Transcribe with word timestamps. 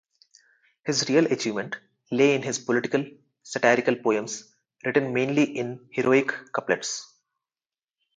His 0.83 1.07
real 1.09 1.27
achievement 1.31 1.75
lay 2.09 2.33
in 2.33 2.41
his 2.41 2.57
political, 2.57 3.05
satirical 3.43 3.95
poems, 3.97 4.51
written 4.83 5.13
mainly 5.13 5.43
in 5.43 5.87
heroic 5.91 6.31
couplets. 6.53 7.05